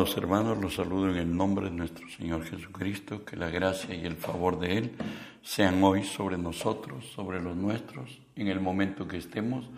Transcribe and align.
Amados 0.00 0.16
hermanos, 0.16 0.56
los 0.56 0.76
saludo 0.76 1.10
en 1.10 1.16
el 1.16 1.36
nombre 1.36 1.66
de 1.68 1.76
nuestro 1.76 2.08
Señor 2.08 2.42
Jesucristo, 2.46 3.22
que 3.22 3.36
la 3.36 3.50
gracia 3.50 3.94
y 3.94 4.06
el 4.06 4.16
favor 4.16 4.58
de 4.58 4.78
Él 4.78 4.92
sean 5.42 5.84
hoy 5.84 6.04
sobre 6.04 6.38
nosotros, 6.38 7.04
sobre 7.14 7.38
los 7.38 7.54
nuestros, 7.54 8.18
en 8.34 8.48
el 8.48 8.60
momento 8.60 9.06
que 9.06 9.18
estemos, 9.18 9.68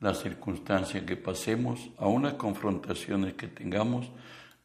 la 0.00 0.12
circunstancia 0.12 1.06
que 1.06 1.16
pasemos, 1.16 1.88
aun 1.96 2.24
las 2.24 2.34
confrontaciones 2.34 3.32
que 3.32 3.48
tengamos. 3.48 4.10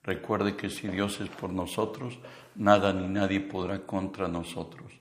Recuerde 0.04 0.58
que 0.58 0.70
si 0.70 0.90
Dios 0.90 1.22
es 1.22 1.30
por 1.30 1.54
nosotros, 1.54 2.20
nada 2.54 2.92
ni 2.92 3.08
nadie 3.08 3.40
podrá 3.40 3.86
contra 3.86 4.28
nosotros. 4.28 4.92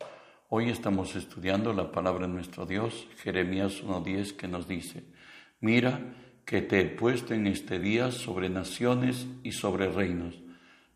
Hoy 0.49 0.71
estamos 0.71 1.17
estudiando 1.17 1.73
la 1.73 1.91
palabra 1.91 2.29
de 2.29 2.35
nuestro 2.35 2.67
Dios, 2.67 3.09
Jeremías 3.17 3.83
1.10, 3.83 4.37
que 4.37 4.47
nos 4.47 4.69
dice, 4.69 5.03
mira, 5.59 6.01
que 6.45 6.63
te 6.63 6.81
he 6.81 6.85
puesto 6.85 7.35
en 7.35 7.47
este 7.47 7.79
día 7.79 8.11
sobre 8.11 8.49
naciones 8.49 9.27
y 9.43 9.53
sobre 9.53 9.89
reinos, 9.91 10.35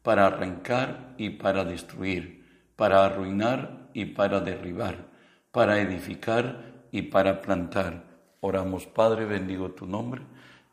para 0.03 0.27
arrancar 0.27 1.15
y 1.17 1.31
para 1.31 1.65
destruir, 1.65 2.45
para 2.77 3.05
arruinar 3.05 3.89
y 3.95 4.07
para 4.07 4.41
derribar, 4.41 5.09
para 5.51 5.81
edificar 5.81 6.87
y 6.93 7.03
para 7.03 7.41
plantar. 7.41 8.05
Oramos, 8.41 8.87
Padre, 8.87 9.25
bendigo 9.25 9.71
tu 9.71 9.87
nombre. 9.87 10.23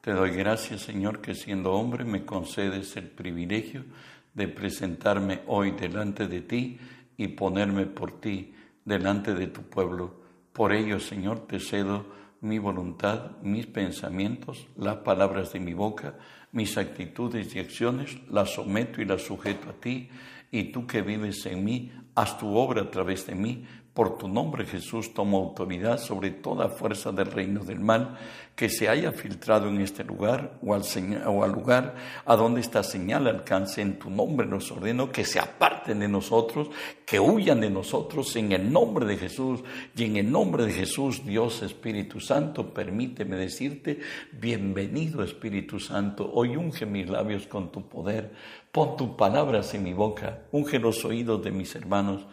Te 0.01 0.11
doy 0.11 0.31
gracias, 0.31 0.81
Señor, 0.81 1.21
que 1.21 1.33
siendo 1.33 1.73
hombre 1.73 2.05
me 2.05 2.25
concedes 2.25 2.95
el 2.95 3.09
privilegio 3.09 3.85
de 4.33 4.47
presentarme 4.47 5.41
hoy 5.47 5.71
delante 5.71 6.27
de 6.27 6.41
ti 6.41 6.77
y 7.17 7.29
ponerme 7.29 7.85
por 7.85 8.19
ti 8.19 8.53
delante 8.83 9.33
de 9.33 9.47
tu 9.47 9.63
pueblo. 9.63 10.21
Por 10.53 10.73
ello, 10.73 10.99
Señor, 10.99 11.47
te 11.47 11.59
cedo 11.59 12.05
mi 12.45 12.59
voluntad, 12.59 13.37
mis 13.41 13.65
pensamientos, 13.65 14.67
las 14.77 14.97
palabras 14.97 15.51
de 15.51 15.59
mi 15.59 15.73
boca, 15.73 16.17
mis 16.51 16.77
actitudes 16.77 17.53
y 17.55 17.59
acciones, 17.59 18.17
las 18.29 18.53
someto 18.53 19.01
y 19.01 19.05
las 19.05 19.23
sujeto 19.23 19.71
a 19.71 19.73
ti, 19.73 20.09
y 20.51 20.71
tú 20.71 20.87
que 20.87 21.01
vives 21.01 21.45
en 21.45 21.63
mí, 21.63 21.91
haz 22.15 22.37
tu 22.37 22.55
obra 22.55 22.83
a 22.83 22.91
través 22.91 23.27
de 23.27 23.35
mí, 23.35 23.65
por 23.95 24.17
tu 24.17 24.27
nombre, 24.27 24.65
Jesús, 24.65 25.13
tomo 25.13 25.37
autoridad 25.37 25.97
sobre 25.99 26.29
toda 26.29 26.67
fuerza 26.67 27.13
del 27.13 27.31
reino 27.31 27.63
del 27.63 27.79
mal 27.79 28.17
que 28.53 28.67
se 28.67 28.89
haya 28.89 29.13
filtrado 29.13 29.69
en 29.69 29.79
este 29.79 30.03
lugar 30.03 30.59
o 30.61 30.73
al, 30.73 30.83
o 31.25 31.43
al 31.45 31.51
lugar 31.53 31.95
a 32.25 32.35
donde 32.35 32.59
esta 32.59 32.83
señal 32.83 33.25
alcance. 33.25 33.81
En 33.81 33.97
tu 33.97 34.09
nombre 34.09 34.45
nos 34.47 34.69
ordeno 34.69 35.13
que 35.13 35.23
se 35.23 35.39
aparten 35.39 35.99
de 35.99 36.09
nosotros, 36.09 36.69
que 37.05 37.21
huyan 37.21 37.61
de 37.61 37.69
nosotros 37.69 38.35
en 38.35 38.51
el 38.51 38.69
nombre 38.69 39.05
de 39.05 39.15
Jesús. 39.15 39.61
Y 39.95 40.03
en 40.03 40.17
el 40.17 40.29
nombre 40.29 40.65
de 40.65 40.73
Jesús, 40.73 41.25
Dios 41.25 41.63
Espíritu 41.63 42.19
Santo, 42.19 42.73
permíteme 42.73 43.37
decirte, 43.37 44.01
bienvenido 44.33 45.23
Espíritu 45.23 45.79
Santo. 45.79 46.29
Hoy 46.33 46.57
unge 46.57 46.85
mis 46.85 47.07
labios 47.07 47.47
con 47.47 47.71
tu 47.71 47.87
poder. 47.87 48.33
Pon 48.73 48.97
tus 48.97 49.11
palabras 49.11 49.73
en 49.73 49.83
mi 49.83 49.93
boca. 49.93 50.39
Unge 50.51 50.79
los 50.79 51.05
oídos 51.05 51.41
de 51.41 51.51
mis 51.51 51.73
hermanos 51.75 52.25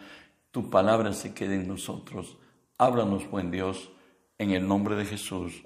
tu 0.53 0.69
palabra 0.69 1.13
se 1.13 1.33
quede 1.33 1.55
en 1.55 1.67
nosotros. 1.67 2.37
Háblanos, 2.77 3.27
buen 3.27 3.49
Dios, 3.49 3.89
en 4.37 4.51
el 4.51 4.67
nombre 4.67 4.95
de 4.95 5.03
Jesús. 5.03 5.63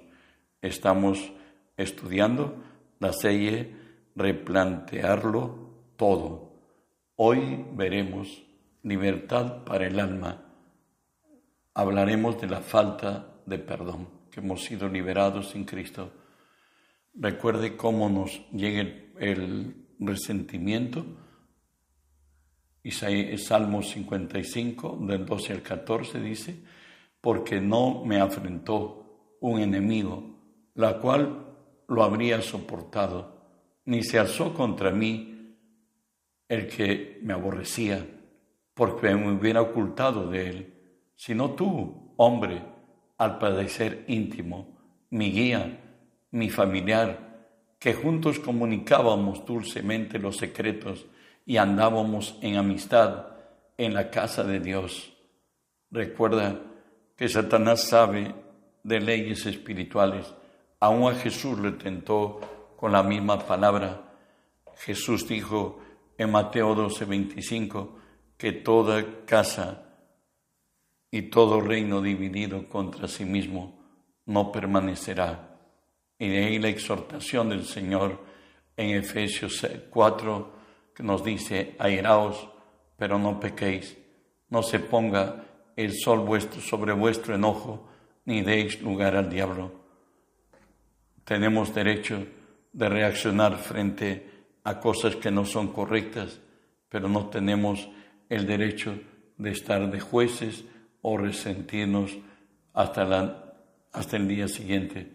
Estamos 0.62 1.30
estudiando 1.76 2.56
la 2.98 3.12
serie 3.12 3.76
Replantearlo 4.16 5.68
todo. 5.96 6.54
Hoy 7.16 7.66
veremos 7.74 8.42
libertad 8.82 9.62
para 9.64 9.86
el 9.86 10.00
alma. 10.00 10.42
Hablaremos 11.74 12.40
de 12.40 12.46
la 12.46 12.62
falta 12.62 13.34
de 13.44 13.58
perdón, 13.58 14.08
que 14.30 14.40
hemos 14.40 14.64
sido 14.64 14.88
liberados 14.88 15.54
en 15.54 15.64
Cristo. 15.64 16.10
Recuerde 17.12 17.76
cómo 17.76 18.08
nos 18.08 18.40
llega 18.52 18.80
el, 19.20 19.84
resentimiento 20.00 21.04
Salmo 22.90 23.82
55, 23.82 24.98
del 25.02 25.26
12 25.26 25.52
al 25.52 25.62
14 25.62 26.20
dice, 26.20 26.62
porque 27.20 27.60
no 27.60 28.04
me 28.04 28.20
afrentó 28.20 29.36
un 29.40 29.60
enemigo, 29.60 30.38
la 30.74 30.98
cual 30.98 31.46
lo 31.88 32.02
habría 32.02 32.40
soportado, 32.42 33.38
ni 33.84 34.02
se 34.02 34.18
alzó 34.18 34.54
contra 34.54 34.90
mí 34.90 35.56
el 36.48 36.68
que 36.68 37.18
me 37.22 37.34
aborrecía, 37.34 38.06
porque 38.74 39.14
me 39.14 39.32
hubiera 39.32 39.60
ocultado 39.60 40.28
de 40.30 40.48
él, 40.48 40.74
sino 41.14 41.50
tú, 41.50 42.14
hombre, 42.16 42.62
al 43.18 43.38
padecer 43.38 44.04
íntimo, 44.06 44.78
mi 45.10 45.32
guía, 45.32 45.80
mi 46.30 46.48
familiar, 46.48 47.28
que 47.78 47.94
juntos 47.94 48.38
comunicábamos 48.38 49.44
dulcemente 49.44 50.18
los 50.18 50.36
secretos 50.36 51.06
y 51.48 51.56
andábamos 51.56 52.36
en 52.42 52.56
amistad 52.56 53.28
en 53.78 53.94
la 53.94 54.10
casa 54.10 54.44
de 54.44 54.60
Dios. 54.60 55.14
Recuerda 55.90 56.60
que 57.16 57.26
Satanás 57.26 57.84
sabe 57.84 58.34
de 58.82 59.00
leyes 59.00 59.46
espirituales. 59.46 60.26
Aún 60.78 61.10
a 61.10 61.14
Jesús 61.14 61.58
le 61.58 61.72
tentó 61.72 62.38
con 62.76 62.92
la 62.92 63.02
misma 63.02 63.38
palabra. 63.38 64.12
Jesús 64.76 65.26
dijo 65.26 65.80
en 66.18 66.30
Mateo 66.30 66.74
12, 66.74 67.06
25 67.06 67.98
que 68.36 68.52
toda 68.52 69.24
casa 69.24 69.86
y 71.10 71.22
todo 71.22 71.62
reino 71.62 72.02
dividido 72.02 72.68
contra 72.68 73.08
sí 73.08 73.24
mismo 73.24 73.80
no 74.26 74.52
permanecerá. 74.52 75.56
Y 76.18 76.28
de 76.28 76.44
ahí 76.44 76.58
la 76.58 76.68
exhortación 76.68 77.48
del 77.48 77.64
Señor 77.64 78.22
en 78.76 78.90
Efesios 78.90 79.66
4, 79.88 80.57
nos 81.02 81.24
dice, 81.24 81.76
airaos, 81.78 82.48
pero 82.96 83.18
no 83.18 83.38
pequéis, 83.38 83.96
no 84.50 84.62
se 84.62 84.80
ponga 84.80 85.44
el 85.76 85.92
sol 85.94 86.20
vuestro 86.20 86.60
sobre 86.60 86.92
vuestro 86.92 87.34
enojo, 87.34 87.88
ni 88.24 88.42
deis 88.42 88.82
lugar 88.82 89.16
al 89.16 89.30
diablo. 89.30 89.72
Tenemos 91.24 91.74
derecho 91.74 92.26
de 92.72 92.88
reaccionar 92.88 93.56
frente 93.56 94.28
a 94.64 94.80
cosas 94.80 95.16
que 95.16 95.30
no 95.30 95.44
son 95.44 95.68
correctas, 95.68 96.40
pero 96.88 97.08
no 97.08 97.28
tenemos 97.28 97.88
el 98.28 98.46
derecho 98.46 98.98
de 99.36 99.50
estar 99.52 99.90
de 99.90 100.00
jueces 100.00 100.64
o 101.00 101.16
resentirnos 101.16 102.18
hasta, 102.72 103.04
la, 103.04 103.54
hasta 103.92 104.16
el 104.16 104.28
día 104.28 104.48
siguiente. 104.48 105.12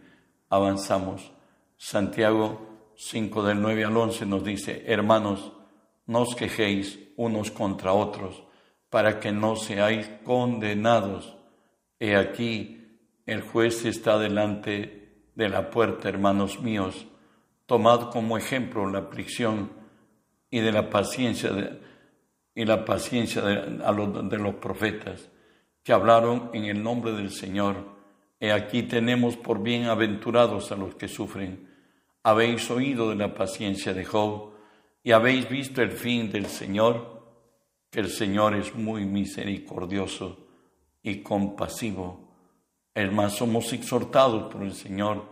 Avanzamos. 0.49 1.31
Santiago 1.77 2.93
5 2.95 3.43
del 3.43 3.61
9 3.61 3.85
al 3.85 3.97
11 3.97 4.25
nos 4.25 4.43
dice, 4.43 4.83
hermanos, 4.87 5.51
no 6.05 6.21
os 6.21 6.35
quejéis 6.35 6.99
unos 7.15 7.51
contra 7.51 7.93
otros, 7.93 8.43
para 8.89 9.19
que 9.19 9.31
no 9.31 9.55
seáis 9.55 10.09
condenados. 10.23 11.35
He 11.99 12.15
aquí, 12.15 12.99
el 13.25 13.41
juez 13.41 13.85
está 13.85 14.19
delante 14.19 15.29
de 15.35 15.49
la 15.49 15.69
puerta, 15.69 16.09
hermanos 16.09 16.61
míos. 16.61 17.07
Tomad 17.65 18.11
como 18.11 18.37
ejemplo 18.37 18.89
la 18.89 18.99
aflicción 18.99 19.71
y 20.49 20.59
de 20.59 20.71
la 20.71 20.89
paciencia 20.89 21.79
y 22.55 22.65
la 22.65 22.85
paciencia 22.85 23.41
de, 23.41 23.55
los, 23.93 24.29
de 24.29 24.37
los 24.37 24.55
profetas 24.55 25.29
que 25.81 25.91
hablaron 25.91 26.51
en 26.53 26.65
el 26.65 26.83
nombre 26.83 27.13
del 27.13 27.31
Señor. 27.31 27.93
He 28.39 28.51
aquí 28.51 28.83
tenemos 28.83 29.37
por 29.37 29.63
bienaventurados 29.63 30.71
a 30.71 30.75
los 30.75 30.95
que 30.95 31.07
sufren. 31.07 31.69
Habéis 32.23 32.69
oído 32.69 33.09
de 33.09 33.15
la 33.15 33.33
paciencia 33.33 33.93
de 33.93 34.05
Job 34.05 34.52
y 35.03 35.11
habéis 35.11 35.49
visto 35.49 35.81
el 35.81 35.91
fin 35.91 36.31
del 36.31 36.47
Señor, 36.47 37.21
que 37.91 37.99
el 37.99 38.09
Señor 38.09 38.55
es 38.55 38.73
muy 38.73 39.05
misericordioso 39.05 40.47
y 41.03 41.21
compasivo. 41.21 42.31
Es 42.95 43.11
más, 43.11 43.33
somos 43.33 43.71
exhortados 43.73 44.51
por 44.51 44.63
el 44.63 44.73
Señor 44.73 45.25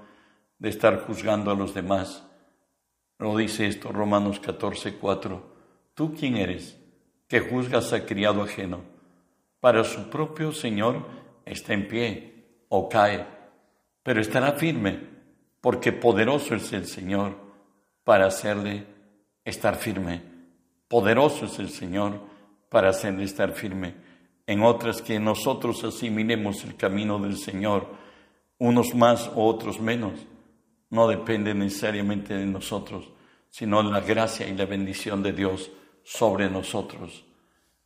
de 0.60 0.69
estar 0.69 1.06
juzgando 1.06 1.50
a 1.51 1.56
los 1.56 1.74
demás. 1.74 2.28
Lo 3.18 3.38
dice 3.38 3.66
esto 3.68 3.92
Romanos 3.92 4.40
14, 4.40 4.95
4. 4.95 5.56
¿Tú 5.94 6.13
quién 6.13 6.36
eres 6.36 6.78
que 7.28 7.40
juzgas 7.40 7.94
a 7.94 8.06
criado 8.06 8.44
ajeno? 8.44 8.81
Para 9.62 9.84
su 9.84 10.10
propio 10.10 10.51
Señor 10.51 11.06
está 11.45 11.74
en 11.74 11.88
pie 11.88 12.66
o 12.68 12.90
cae, 12.90 13.25
pero 14.04 14.19
estará 14.19 14.54
firme, 14.54 15.00
porque 15.62 15.92
poderoso 15.92 16.56
es 16.56 16.74
el 16.74 16.88
Señor 16.88 17.38
para 18.04 18.25
hacerle 18.25 18.91
estar 19.44 19.76
firme. 19.76 20.22
Poderoso 20.88 21.46
es 21.46 21.60
el 21.60 21.70
Señor 21.70 22.20
para 22.70 22.90
hacerle 22.90 23.24
estar 23.24 23.54
firme. 23.54 23.96
En 24.48 24.62
otras 24.62 25.02
que 25.02 25.20
nosotros 25.20 25.84
asimilemos 25.84 26.64
el 26.64 26.76
camino 26.76 27.20
del 27.20 27.38
Señor, 27.38 27.88
unos 28.58 28.94
más 28.96 29.30
o 29.30 29.46
otros 29.46 29.80
menos, 29.80 30.14
no 30.90 31.08
depende 31.08 31.54
necesariamente 31.54 32.34
de 32.34 32.46
nosotros, 32.46 33.10
sino 33.50 33.82
la 33.82 34.02
gracia 34.02 34.48
y 34.48 34.56
la 34.56 34.66
bendición 34.66 35.24
de 35.24 35.32
Dios 35.32 35.72
sobre 36.04 36.50
nosotros. 36.50 37.26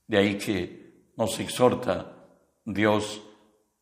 De 0.07 0.17
ahí 0.17 0.37
que 0.37 1.11
nos 1.17 1.39
exhorta 1.39 2.13
Dios 2.63 3.21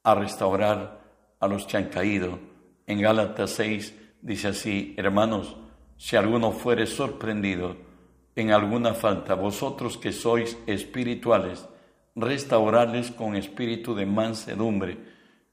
a 0.03 0.15
restaurar 0.15 1.01
a 1.39 1.47
los 1.47 1.65
que 1.65 1.77
han 1.77 1.89
caído. 1.89 2.39
En 2.85 3.01
Gálatas 3.01 3.51
6 3.51 3.93
dice 4.21 4.49
así, 4.49 4.93
hermanos, 4.97 5.55
si 6.03 6.17
alguno 6.17 6.51
fuere 6.51 6.85
sorprendido, 6.85 7.77
en 8.35 8.51
alguna 8.51 8.93
falta, 8.93 9.35
vosotros 9.35 9.97
que 9.97 10.11
sois 10.11 10.57
espirituales, 10.67 11.65
restaurarles 12.13 13.09
con 13.09 13.37
espíritu 13.37 13.95
de 13.95 14.05
mansedumbre, 14.05 14.97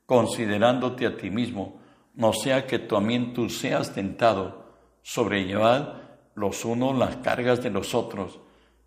considerándote 0.06 1.06
a 1.06 1.16
ti 1.16 1.30
mismo, 1.30 1.80
no 2.14 2.32
sea 2.32 2.66
que 2.66 2.80
también 2.80 3.32
tú 3.32 3.48
seas 3.48 3.94
tentado, 3.94 4.74
sobrellevad 5.02 6.00
los 6.34 6.64
unos 6.64 6.98
las 6.98 7.18
cargas 7.18 7.62
de 7.62 7.70
los 7.70 7.94
otros, 7.94 8.40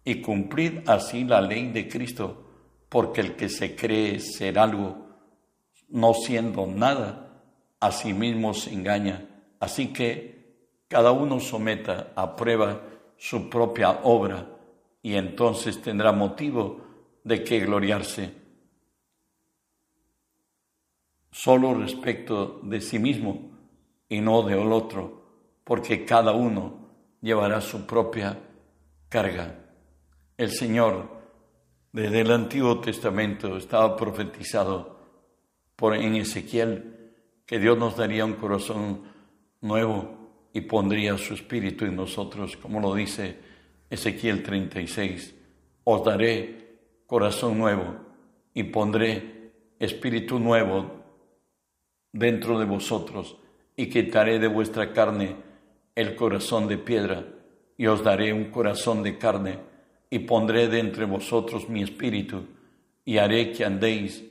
y 0.03 0.15
cumplid 0.15 0.89
así 0.89 1.23
la 1.23 1.39
ley 1.39 1.71
de 1.71 1.87
Cristo, 1.87 2.43
porque 2.89 3.21
el 3.21 3.37
que 3.37 3.47
se 3.47 3.73
cree 3.73 4.19
ser 4.19 4.59
algo, 4.59 5.07
no 5.87 6.13
siendo 6.13 6.67
nada, 6.67 7.41
a 7.79 7.91
sí 7.93 8.11
mismo 8.11 8.53
se 8.53 8.73
engaña. 8.73 9.29
Así 9.61 9.93
que 9.93 10.32
cada 10.93 11.11
uno 11.11 11.39
someta 11.39 12.13
a 12.15 12.35
prueba 12.35 12.79
su 13.17 13.49
propia 13.49 14.01
obra, 14.03 14.47
y 15.01 15.15
entonces 15.15 15.81
tendrá 15.81 16.11
motivo 16.11 16.81
de 17.23 17.43
que 17.43 17.61
gloriarse. 17.61 18.31
Solo 21.31 21.73
respecto 21.73 22.59
de 22.61 22.79
sí 22.79 22.99
mismo 22.99 23.57
y 24.07 24.21
no 24.21 24.43
del 24.43 24.71
otro, 24.71 25.23
porque 25.63 26.05
cada 26.05 26.31
uno 26.33 26.89
llevará 27.21 27.59
su 27.59 27.87
propia 27.87 28.39
carga. 29.09 29.65
El 30.37 30.51
Señor, 30.51 31.09
desde 31.91 32.21
el 32.21 32.31
Antiguo 32.31 32.79
Testamento, 32.81 33.57
estaba 33.57 33.97
profetizado 33.97 34.99
por 35.75 35.95
en 35.95 36.17
Ezequiel 36.17 37.15
que 37.47 37.57
Dios 37.57 37.79
nos 37.79 37.97
daría 37.97 38.25
un 38.25 38.33
corazón 38.33 39.01
nuevo 39.59 40.22
y 40.53 40.61
pondría 40.61 41.17
su 41.17 41.33
espíritu 41.33 41.85
en 41.85 41.95
nosotros, 41.95 42.55
como 42.57 42.79
lo 42.79 42.93
dice 42.93 43.37
Ezequiel 43.89 44.43
36. 44.43 45.35
Os 45.83 46.03
daré 46.05 46.77
corazón 47.07 47.57
nuevo 47.57 47.95
y 48.53 48.63
pondré 48.63 49.51
espíritu 49.79 50.39
nuevo 50.39 51.03
dentro 52.11 52.59
de 52.59 52.65
vosotros 52.65 53.35
y 53.75 53.87
quitaré 53.89 54.37
de 54.37 54.47
vuestra 54.47 54.93
carne 54.93 55.35
el 55.95 56.15
corazón 56.15 56.67
de 56.67 56.77
piedra, 56.77 57.25
y 57.77 57.87
os 57.87 58.03
daré 58.03 58.33
un 58.33 58.45
corazón 58.45 59.03
de 59.03 59.17
carne, 59.17 59.59
y 60.09 60.19
pondré 60.19 60.67
de 60.67 60.79
entre 60.79 61.05
vosotros 61.05 61.69
mi 61.69 61.83
espíritu, 61.83 62.45
y 63.05 63.17
haré 63.17 63.51
que 63.51 63.65
andéis 63.65 64.23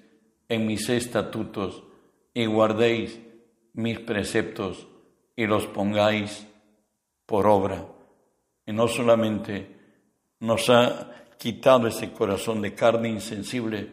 en 0.49 0.67
mis 0.67 0.89
estatutos, 0.89 1.83
y 2.35 2.47
guardéis 2.47 3.21
mis 3.75 3.99
preceptos, 4.01 4.89
y 5.37 5.47
los 5.47 5.67
pongáis 5.67 6.47
por 7.27 7.47
obra. 7.47 7.87
Y 8.67 8.73
no 8.73 8.89
solamente 8.89 9.69
nos 10.41 10.71
ha 10.71 11.11
quitado 11.39 11.89
ese 11.89 12.13
corazón 12.13 12.63
de 12.63 12.75
carne 12.75 13.09
insensible, 13.09 13.89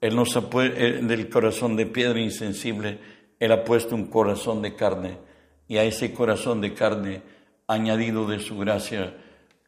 Él 0.00 0.14
nos 0.14 0.36
ha 0.36 0.40
del 0.40 1.28
corazón 1.28 1.76
de 1.76 1.86
piedra 1.86 2.20
insensible, 2.20 2.98
Él 3.38 3.52
ha 3.52 3.64
puesto 3.64 3.94
un 3.94 4.06
corazón 4.06 4.62
de 4.62 4.74
carne 4.74 5.18
y 5.66 5.76
a 5.78 5.84
ese 5.84 6.12
corazón 6.12 6.60
de 6.60 6.74
carne 6.74 7.22
añadido 7.66 8.26
de 8.26 8.38
su 8.38 8.58
gracia 8.58 9.14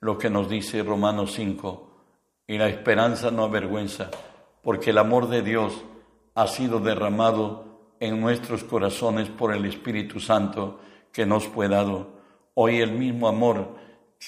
lo 0.01 0.19
que 0.19 0.31
nos 0.31 0.49
dice 0.49 0.83
Romanos 0.83 1.33
5, 1.33 1.91
y 2.47 2.59
la 2.59 2.69
esperanza 2.69 3.31
no 3.31 3.45
avergüenza, 3.45 4.11
porque 4.63 4.91
el 4.91 4.99
amor 4.99 5.29
de 5.29 5.43
Dios 5.43 5.85
ha 6.35 6.47
sido 6.47 6.79
derramado 6.81 7.95
en 7.99 8.21
nuestros 8.21 8.63
corazones 8.63 9.29
por 9.31 9.55
el 9.55 9.65
Espíritu 9.65 10.21
Santo 10.21 10.81
que 11.17 11.25
nos 11.25 11.47
fue 11.49 11.67
dado. 11.67 12.21
Hoy 12.53 12.77
el 12.77 12.93
mismo 12.93 13.27
amor 13.27 13.75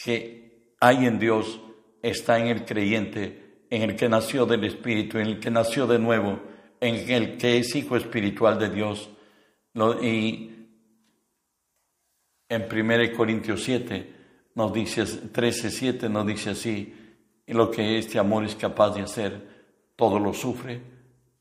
que 0.02 0.72
hay 0.80 1.04
en 1.04 1.18
Dios 1.18 1.60
está 2.00 2.38
en 2.38 2.46
el 2.46 2.64
creyente, 2.64 3.66
en 3.68 3.82
el 3.82 3.94
que 3.94 4.08
nació 4.08 4.46
del 4.46 4.64
Espíritu, 4.64 5.18
en 5.18 5.26
el 5.26 5.38
que 5.38 5.50
nació 5.50 5.86
de 5.86 5.98
nuevo, 5.98 6.40
en 6.80 7.10
el 7.10 7.36
que 7.36 7.58
es 7.58 7.76
hijo 7.76 7.94
espiritual 7.94 8.58
de 8.58 8.70
Dios. 8.70 9.10
Y 10.00 10.50
en 12.48 12.62
1 12.72 13.14
Corintios 13.14 13.64
7 13.64 14.14
nos 14.54 14.72
dice, 14.72 15.04
13, 15.04 15.70
7 15.70 16.08
nos 16.08 16.26
dice 16.26 16.50
así, 16.50 16.94
y 17.46 17.52
lo 17.52 17.70
que 17.70 17.98
este 17.98 18.18
amor 18.18 18.46
es 18.46 18.54
capaz 18.54 18.94
de 18.94 19.02
hacer, 19.02 19.46
todo 19.94 20.18
lo 20.18 20.32
sufre, 20.32 20.80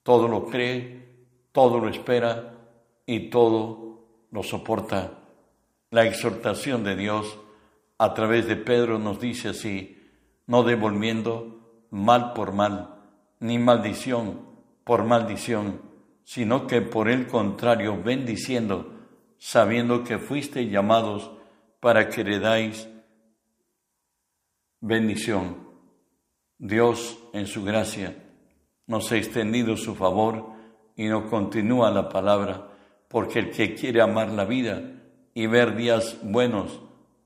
todo 0.03 0.27
lo 0.27 0.45
cree, 0.45 1.05
todo 1.53 1.79
lo 1.79 1.87
espera 1.87 2.53
y 3.05 3.29
todo 3.29 4.27
lo 4.29 4.43
soporta. 4.43 5.23
La 5.89 6.05
exhortación 6.05 6.83
de 6.83 6.97
Dios 6.97 7.39
a 7.97 8.13
través 8.13 8.45
de 8.45 8.57
Pedro 8.57 8.99
nos 8.99 9.21
dice 9.21 9.49
así, 9.49 9.97
no 10.45 10.63
devolviendo 10.63 11.87
mal 11.91 12.33
por 12.33 12.51
mal, 12.51 12.95
ni 13.39 13.57
maldición 13.57 14.41
por 14.83 15.05
maldición, 15.05 15.81
sino 16.25 16.67
que 16.67 16.81
por 16.81 17.07
el 17.07 17.27
contrario 17.27 18.01
bendiciendo, 18.03 18.93
sabiendo 19.37 20.03
que 20.03 20.19
fuiste 20.19 20.67
llamados 20.67 21.31
para 21.79 22.09
que 22.09 22.21
heredáis 22.21 22.89
bendición. 24.81 25.67
Dios, 26.57 27.17
en 27.31 27.47
su 27.47 27.63
gracia, 27.63 28.13
nos 28.87 29.09
ha 29.13 29.17
extendido 29.17 29.77
su 29.77 29.95
favor 29.95 30.51
y 30.97 31.07
nos 31.07 31.29
continúa 31.29 31.91
la 31.91 32.09
palabra, 32.09 32.71
porque 33.07 33.39
el 33.39 33.51
que 33.51 33.73
quiere 33.73 34.01
amar 34.01 34.31
la 34.31 34.43
vida 34.43 34.96
y 35.37 35.45
ver 35.45 35.75
días 35.75 36.17
buenos, 36.23 36.79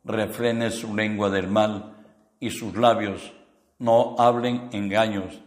refrene 0.04 0.70
su 0.70 0.94
lengua 0.94 1.30
del 1.30 1.48
mal 1.48 1.96
y 2.42 2.50
sus 2.50 2.76
labios 2.76 3.32
no 3.80 4.18
hablen 4.20 4.68
engaños. 4.74 5.40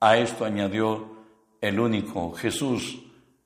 A 0.00 0.16
esto 0.18 0.44
añadió 0.44 1.12
el 1.60 1.78
único 1.78 2.32
Jesús, 2.32 2.98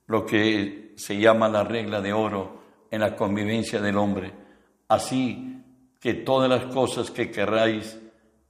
lo 0.06 0.24
que 0.24 0.94
se 0.96 1.18
llama 1.18 1.50
la 1.50 1.64
regla 1.64 2.00
de 2.00 2.14
oro, 2.14 2.62
en 2.90 3.02
la 3.02 3.14
convivencia 3.14 3.78
del 3.78 3.98
hombre. 3.98 4.32
Así 4.88 5.62
que 6.00 6.14
todas 6.14 6.48
las 6.48 6.72
cosas 6.72 7.10
que 7.10 7.30
querráis 7.30 8.00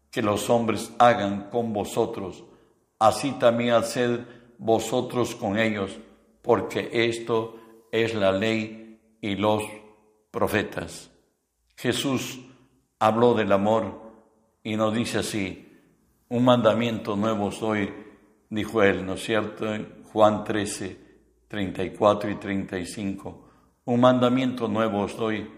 que 0.09 0.23
los 0.23 0.49
hombres 0.51 0.93
hagan 1.01 1.51
con 1.51 1.73
vosotros, 1.73 2.45
así 3.01 3.33
también 3.41 3.75
haced 3.75 4.21
vosotros 4.57 5.35
con 5.35 5.59
ellos, 5.59 5.99
porque 6.43 6.91
esto 6.93 7.57
es 7.91 8.15
la 8.15 8.31
ley 8.31 9.01
y 9.21 9.35
los 9.35 9.65
profetas. 10.33 11.13
Jesús 11.77 12.41
habló 12.99 13.35
del 13.35 13.53
amor 13.53 14.03
y 14.65 14.75
nos 14.75 14.93
dice 14.93 15.19
así, 15.19 15.69
un 16.29 16.45
mandamiento 16.45 17.15
nuevo 17.15 17.47
os 17.47 17.61
doy, 17.61 17.95
dijo 18.51 18.83
él, 18.83 19.07
¿no 19.07 19.15
es 19.15 19.23
cierto? 19.23 19.67
Juan 20.13 20.43
13, 20.43 20.99
34 21.47 22.31
y 22.31 22.35
35 22.35 23.53
un 23.85 24.01
mandamiento 24.01 24.69
nuevo 24.69 25.03
os 25.03 25.17
doy, 25.17 25.51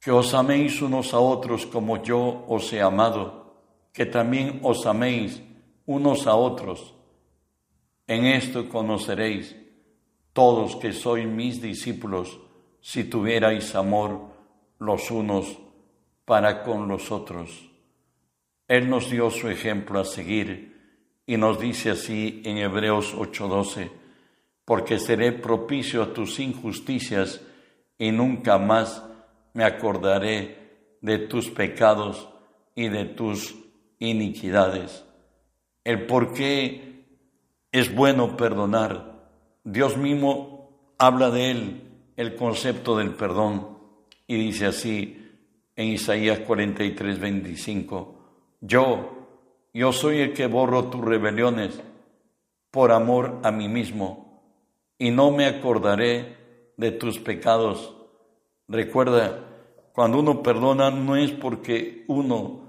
que 0.00 0.10
os 0.10 0.34
améis 0.34 0.82
unos 0.82 1.14
a 1.14 1.18
otros 1.18 1.64
como 1.66 2.02
yo 2.02 2.44
os 2.48 2.72
he 2.72 2.80
amado, 2.80 3.56
que 3.92 4.04
también 4.04 4.60
os 4.62 4.84
améis 4.84 5.40
unos 5.86 6.26
a 6.26 6.36
otros. 6.36 6.94
En 8.06 8.26
esto 8.26 8.68
conoceréis 8.68 9.56
todos 10.32 10.76
que 10.76 10.92
sois 10.92 11.26
mis 11.26 11.60
discípulos, 11.60 12.38
si 12.80 13.04
tuvierais 13.04 13.74
amor 13.74 14.20
los 14.78 15.10
unos 15.10 15.58
para 16.24 16.62
con 16.62 16.88
los 16.88 17.10
otros. 17.10 17.70
Él 18.66 18.88
nos 18.90 19.10
dio 19.10 19.30
su 19.30 19.48
ejemplo 19.48 20.00
a 20.00 20.04
seguir 20.04 20.76
y 21.26 21.36
nos 21.36 21.58
dice 21.58 21.90
así 21.90 22.42
en 22.44 22.58
Hebreos 22.58 23.14
8:12, 23.14 23.90
porque 24.64 24.98
seré 24.98 25.32
propicio 25.32 26.02
a 26.02 26.12
tus 26.12 26.38
injusticias 26.38 27.40
y 27.98 28.12
nunca 28.12 28.58
más 28.58 29.02
me 29.54 29.64
acordaré 29.64 30.96
de 31.00 31.18
tus 31.18 31.50
pecados 31.50 32.28
y 32.74 32.88
de 32.88 33.06
tus 33.06 33.56
iniquidades. 33.98 35.04
El 35.84 36.06
por 36.06 36.32
qué 36.32 37.06
es 37.72 37.94
bueno 37.94 38.36
perdonar. 38.36 39.30
Dios 39.64 39.96
mismo 39.96 40.94
habla 40.98 41.30
de 41.30 41.50
él, 41.50 41.87
el 42.18 42.34
concepto 42.34 42.96
del 42.96 43.14
perdón, 43.14 43.78
y 44.26 44.34
dice 44.34 44.66
así 44.66 45.36
en 45.76 45.86
Isaías 45.86 46.40
43, 46.40 47.20
25, 47.20 48.14
yo, 48.60 49.28
yo 49.72 49.92
soy 49.92 50.22
el 50.22 50.32
que 50.32 50.48
borro 50.48 50.86
tus 50.90 51.00
rebeliones 51.00 51.80
por 52.72 52.90
amor 52.90 53.38
a 53.44 53.52
mí 53.52 53.68
mismo 53.68 54.42
y 54.98 55.12
no 55.12 55.30
me 55.30 55.46
acordaré 55.46 56.36
de 56.76 56.90
tus 56.90 57.20
pecados. 57.20 57.94
Recuerda, 58.66 59.44
cuando 59.92 60.18
uno 60.18 60.42
perdona 60.42 60.90
no 60.90 61.14
es 61.14 61.30
porque 61.30 62.04
uno 62.08 62.62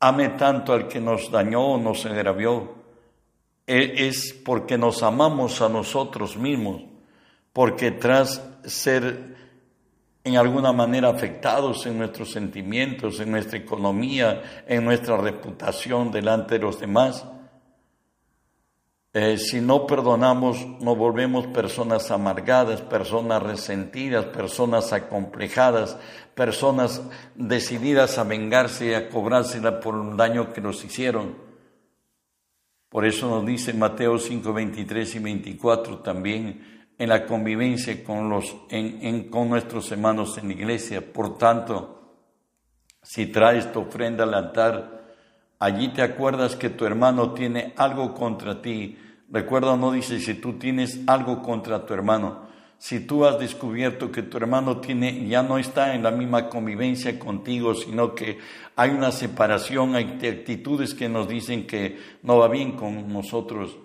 ame 0.00 0.30
tanto 0.30 0.72
al 0.72 0.88
que 0.88 1.02
nos 1.02 1.30
dañó 1.30 1.72
o 1.74 1.78
nos 1.78 2.06
agravió, 2.06 2.76
e, 3.66 4.08
es 4.08 4.32
porque 4.32 4.78
nos 4.78 5.02
amamos 5.02 5.60
a 5.60 5.68
nosotros 5.68 6.38
mismos, 6.38 6.80
porque 7.52 7.90
tras 7.90 8.55
ser 8.66 9.36
en 10.26 10.36
alguna 10.36 10.72
manera 10.72 11.08
afectados 11.08 11.86
en 11.86 11.98
nuestros 11.98 12.32
sentimientos, 12.32 13.20
en 13.20 13.30
nuestra 13.30 13.58
economía, 13.58 14.64
en 14.66 14.84
nuestra 14.84 15.16
reputación 15.16 16.10
delante 16.10 16.54
de 16.54 16.64
los 16.64 16.80
demás. 16.80 17.24
Eh, 19.12 19.38
si 19.38 19.60
no 19.60 19.86
perdonamos, 19.86 20.66
nos 20.80 20.98
volvemos 20.98 21.46
personas 21.46 22.10
amargadas, 22.10 22.82
personas 22.82 23.42
resentidas, 23.42 24.24
personas 24.26 24.92
acomplejadas, 24.92 25.96
personas 26.34 27.00
decididas 27.34 28.18
a 28.18 28.24
vengarse 28.24 28.88
y 28.88 28.94
a 28.94 29.08
cobrársela 29.08 29.80
por 29.80 29.94
un 29.94 30.16
daño 30.16 30.52
que 30.52 30.60
nos 30.60 30.84
hicieron. 30.84 31.36
Por 32.88 33.06
eso 33.06 33.30
nos 33.30 33.46
dice 33.46 33.72
Mateo 33.72 34.18
5, 34.18 34.52
23 34.52 35.14
y 35.14 35.18
24 35.20 35.98
también, 36.00 36.75
en 36.98 37.08
la 37.08 37.26
convivencia 37.26 38.02
con, 38.02 38.30
los, 38.30 38.56
en, 38.70 39.28
con 39.28 39.48
nuestros 39.50 39.90
hermanos 39.92 40.38
en 40.38 40.48
la 40.48 40.54
iglesia. 40.54 41.12
Por 41.12 41.36
tanto, 41.36 42.16
si 43.02 43.26
traes 43.26 43.70
tu 43.72 43.80
ofrenda 43.80 44.24
al 44.24 44.34
altar, 44.34 45.04
allí 45.58 45.88
te 45.88 46.02
acuerdas 46.02 46.56
que 46.56 46.70
tu 46.70 46.86
hermano 46.86 47.32
tiene 47.32 47.74
algo 47.76 48.14
contra 48.14 48.62
ti. 48.62 48.98
Recuerda, 49.30 49.76
no 49.76 49.92
dice 49.92 50.20
si 50.20 50.34
tú 50.34 50.54
tienes 50.54 51.00
algo 51.06 51.42
contra 51.42 51.84
tu 51.84 51.92
hermano. 51.92 52.46
Si 52.78 53.00
tú 53.00 53.24
has 53.24 53.38
descubierto 53.38 54.12
que 54.12 54.22
tu 54.22 54.36
hermano 54.36 54.80
tiene, 54.80 55.26
ya 55.26 55.42
no 55.42 55.56
está 55.56 55.94
en 55.94 56.02
la 56.02 56.10
misma 56.10 56.48
convivencia 56.48 57.18
contigo, 57.18 57.74
sino 57.74 58.14
que 58.14 58.38
hay 58.74 58.90
una 58.90 59.12
separación, 59.12 59.94
hay 59.94 60.18
actitudes 60.22 60.94
que 60.94 61.08
nos 61.08 61.26
dicen 61.26 61.66
que 61.66 61.98
no 62.22 62.36
va 62.36 62.48
bien 62.48 62.72
con 62.72 63.10
nosotros, 63.10 63.78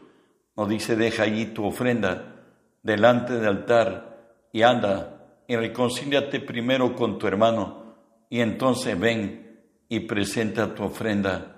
nos 0.58 0.68
dice 0.68 0.98
deja 0.98 1.24
allí 1.24 1.46
tu 1.48 1.66
ofrenda 1.66 2.41
delante 2.84 3.34
del 3.34 3.48
altar 3.48 4.48
y 4.52 4.64
anda 4.64 5.42
y 5.48 5.56
reconcíliate 5.56 6.40
primero 6.40 6.96
con 6.96 7.18
tu 7.18 7.28
hermano 7.28 7.96
y 8.30 8.40
entonces 8.40 8.98
ven 8.98 9.60
y 9.90 10.02
presenta 10.02 10.74
tu 10.74 10.84
ofrenda. 10.84 11.56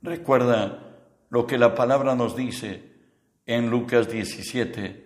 Recuerda 0.00 0.86
lo 1.30 1.46
que 1.46 1.58
la 1.58 1.74
palabra 1.74 2.14
nos 2.14 2.36
dice 2.36 2.92
en 3.44 3.70
Lucas 3.70 4.08
17. 4.08 5.04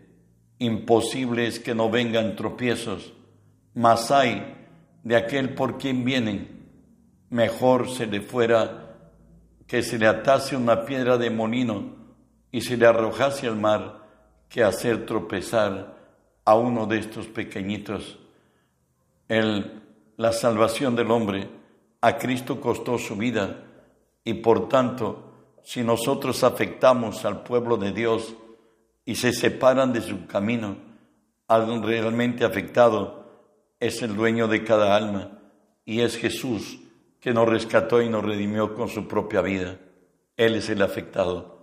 Imposible 0.58 1.46
es 1.46 1.58
que 1.58 1.74
no 1.74 1.88
vengan 1.88 2.36
tropiezos, 2.36 3.14
mas 3.74 4.10
hay 4.10 4.54
de 5.02 5.16
aquel 5.16 5.54
por 5.54 5.78
quien 5.78 6.04
vienen. 6.04 6.66
Mejor 7.30 7.88
se 7.88 8.06
le 8.06 8.20
fuera 8.20 8.98
que 9.66 9.82
se 9.82 9.98
le 9.98 10.06
atase 10.06 10.56
una 10.56 10.84
piedra 10.84 11.16
de 11.16 11.30
molino 11.30 11.96
y 12.52 12.60
se 12.60 12.76
le 12.76 12.86
arrojase 12.86 13.46
al 13.46 13.56
mar 13.56 13.99
que 14.50 14.64
hacer 14.64 15.06
tropezar 15.06 15.96
a 16.44 16.54
uno 16.56 16.86
de 16.86 16.98
estos 16.98 17.28
pequeñitos. 17.28 18.18
La 20.16 20.32
salvación 20.32 20.96
del 20.96 21.10
hombre 21.10 21.48
a 22.00 22.18
Cristo 22.18 22.60
costó 22.60 22.98
su 22.98 23.16
vida 23.16 23.62
y 24.24 24.34
por 24.34 24.68
tanto, 24.68 25.26
si 25.62 25.82
nosotros 25.82 26.42
afectamos 26.42 27.24
al 27.24 27.42
pueblo 27.42 27.76
de 27.76 27.92
Dios 27.92 28.34
y 29.04 29.14
se 29.14 29.32
separan 29.32 29.92
de 29.92 30.00
su 30.00 30.26
camino, 30.26 30.76
algo 31.46 31.80
realmente 31.86 32.44
afectado 32.44 33.24
es 33.78 34.02
el 34.02 34.16
dueño 34.16 34.48
de 34.48 34.64
cada 34.64 34.96
alma 34.96 35.38
y 35.84 36.00
es 36.00 36.16
Jesús 36.16 36.78
que 37.20 37.32
nos 37.32 37.48
rescató 37.48 38.02
y 38.02 38.08
nos 38.08 38.24
redimió 38.24 38.74
con 38.74 38.88
su 38.88 39.06
propia 39.06 39.42
vida. 39.42 39.78
Él 40.36 40.56
es 40.56 40.68
el 40.70 40.82
afectado. 40.82 41.59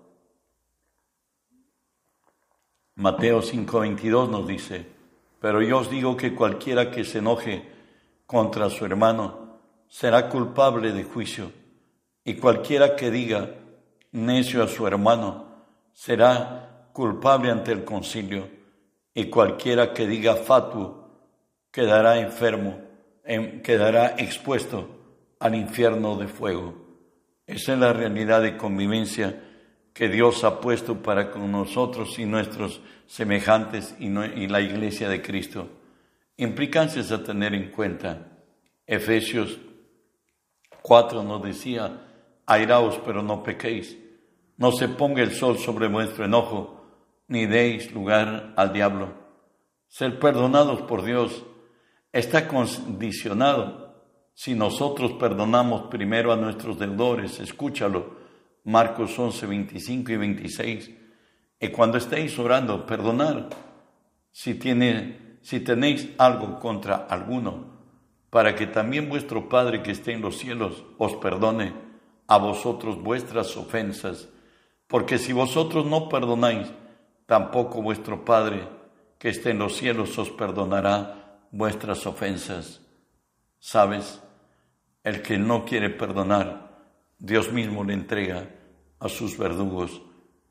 Mateo 2.98 3.44
5:22 3.44 4.28
nos 4.28 4.48
dice, 4.48 4.84
pero 5.40 5.62
yo 5.62 5.78
os 5.78 5.90
digo 5.92 6.18
que 6.18 6.34
cualquiera 6.34 6.90
que 6.90 7.04
se 7.04 7.20
enoje 7.20 7.64
contra 8.26 8.72
su 8.72 8.86
hermano 8.86 9.60
será 9.88 10.28
culpable 10.30 10.92
de 10.92 11.04
juicio, 11.04 11.52
y 12.26 12.34
cualquiera 12.34 12.96
que 12.96 13.12
diga 13.12 13.52
necio 14.14 14.64
a 14.64 14.68
su 14.68 14.88
hermano 14.88 15.46
será 15.94 16.90
culpable 16.92 17.52
ante 17.52 17.72
el 17.72 17.84
concilio, 17.84 18.50
y 19.14 19.26
cualquiera 19.26 19.94
que 19.94 20.08
diga 20.08 20.36
fatu 20.36 20.96
quedará 21.70 22.18
enfermo, 22.18 22.80
quedará 23.64 24.16
expuesto 24.18 24.88
al 25.40 25.54
infierno 25.54 26.16
de 26.16 26.28
fuego. 26.28 26.74
Esa 27.46 27.74
es 27.74 27.80
la 27.80 27.94
realidad 27.94 28.42
de 28.42 28.58
convivencia 28.58 29.44
que 29.98 30.10
Dios 30.10 30.44
ha 30.44 30.62
puesto 30.62 31.02
para 31.02 31.32
con 31.32 31.52
nosotros 31.52 32.20
y 32.20 32.26
nuestros 32.26 32.82
semejantes 33.08 33.96
y, 33.98 34.10
la 34.48 34.62
iglesia 34.62 35.10
de 35.10 35.24
Cristo. 35.24 35.70
Implicancias 36.38 37.12
a 37.12 37.24
tener 37.24 37.56
en 37.56 37.72
cuenta. 37.72 38.28
Efesios 38.86 39.58
4 40.84 41.24
nos 41.24 41.42
decía, 41.42 42.00
airaos 42.46 43.02
pero 43.04 43.24
no 43.24 43.42
pequéis, 43.42 43.98
no 44.58 44.72
se 44.72 44.88
ponga 44.88 45.24
el 45.24 45.32
sol 45.32 45.58
sobre 45.58 45.88
vuestro 45.88 46.26
enojo, 46.26 46.86
ni 47.28 47.48
deis 47.48 47.92
lugar 47.92 48.54
al 48.56 48.72
diablo. 48.72 49.16
Ser 49.88 50.20
perdonados 50.20 50.84
por 50.84 51.04
Dios 51.04 51.44
está 52.12 52.48
condicionado 52.48 54.06
si 54.36 54.54
nosotros 54.54 55.14
perdonamos 55.14 55.88
primero 55.90 56.32
a 56.32 56.38
nuestros 56.38 56.78
deudores, 56.78 57.40
escúchalo, 57.40 58.17
Marcos 58.68 59.18
11, 59.18 59.46
25 59.46 60.12
y 60.12 60.18
26. 60.18 60.92
Y 61.62 61.70
cuando 61.70 61.98
estéis 61.98 62.38
orando, 62.38 62.86
perdonar 62.86 63.48
si, 64.30 64.56
tiene, 64.56 65.38
si 65.42 65.62
tenéis 65.62 66.10
algo 66.18 66.60
contra 66.60 67.08
alguno, 67.10 67.78
para 68.30 68.56
que 68.56 68.68
también 68.68 69.08
vuestro 69.08 69.48
Padre 69.48 69.82
que 69.82 69.92
esté 69.92 70.12
en 70.12 70.22
los 70.22 70.38
cielos 70.38 70.84
os 70.98 71.16
perdone 71.16 71.74
a 72.28 72.38
vosotros 72.40 73.02
vuestras 73.02 73.56
ofensas. 73.56 74.28
Porque 74.88 75.18
si 75.18 75.32
vosotros 75.32 75.86
no 75.86 76.10
perdonáis, 76.10 76.68
tampoco 77.26 77.82
vuestro 77.82 78.26
Padre 78.26 78.68
que 79.18 79.30
esté 79.30 79.52
en 79.52 79.60
los 79.60 79.78
cielos 79.78 80.18
os 80.18 80.30
perdonará 80.30 81.40
vuestras 81.52 82.06
ofensas. 82.06 82.82
¿Sabes? 83.60 84.22
El 85.06 85.22
que 85.22 85.38
no 85.38 85.64
quiere 85.64 85.90
perdonar, 85.90 86.67
Dios 87.20 87.52
mismo 87.52 87.84
le 87.84 87.94
entrega 87.94 88.48
a 89.00 89.10
sus 89.10 89.38
verdugos, 89.38 90.02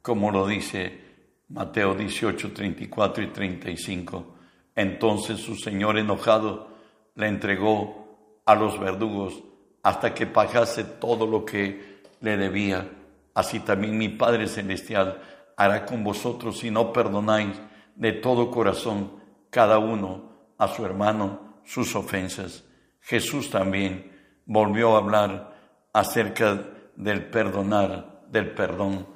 como 0.03 0.31
lo 0.31 0.47
dice 0.47 1.01
Mateo 1.49 1.95
18, 1.95 2.53
34 2.53 3.25
y 3.25 3.27
35. 3.29 4.35
Entonces 4.75 5.41
su 5.41 5.55
Señor 5.55 5.99
enojado 5.99 6.69
le 7.15 7.29
entregó 7.29 8.43
a 8.45 8.55
los 8.55 8.79
verdugos 8.79 9.43
hasta 9.83 10.13
que 10.13 10.27
pagase 10.27 10.85
todo 10.85 11.27
lo 11.27 11.45
que 11.45 12.03
le 12.21 12.37
debía. 12.37 12.91
Así 13.35 13.61
también 13.61 13.97
mi 13.97 14.09
Padre 14.09 14.49
Celestial 14.49 15.21
hará 15.57 15.87
con 15.87 16.03
vosotros 16.03 16.59
si 16.59 16.71
no 16.71 16.93
perdonáis 16.93 17.57
de 17.95 18.13
todo 18.13 18.51
corazón 18.51 19.13
cada 19.51 19.79
uno 19.79 20.33
a 20.59 20.69
su 20.69 20.85
hermano 20.85 21.61
sus 21.65 21.95
ofensas. 21.95 22.65
Jesús 23.01 23.51
también 23.51 24.13
volvió 24.45 24.95
a 24.95 24.99
hablar 24.99 25.56
acerca 25.97 26.63
del 26.95 27.25
perdonar 27.25 28.27
del 28.31 28.51
perdón 28.51 29.07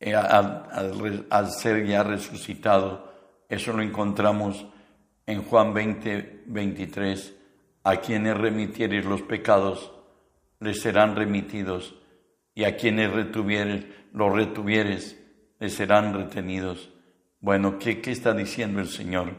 eh, 0.00 0.12
al, 0.12 1.50
ser 1.52 1.86
ya 1.86 2.02
resucitado. 2.02 3.12
Eso 3.48 3.72
lo 3.72 3.80
encontramos 3.80 4.66
en 5.24 5.44
Juan 5.44 5.72
20, 5.72 6.42
23. 6.46 7.32
A 7.84 7.96
quienes 7.98 8.36
remitieres 8.36 9.04
los 9.04 9.22
pecados, 9.22 9.92
les 10.58 10.80
serán 10.80 11.14
remitidos, 11.14 11.94
y 12.56 12.64
a 12.64 12.76
quienes 12.76 13.12
retuvieres, 13.12 13.84
los 14.12 14.34
retuvieres, 14.34 15.22
les 15.60 15.74
serán 15.74 16.12
retenidos. 16.12 16.90
Bueno, 17.38 17.78
¿qué, 17.78 18.00
¿qué 18.00 18.10
está 18.10 18.32
diciendo 18.32 18.80
el 18.80 18.88
Señor? 18.88 19.36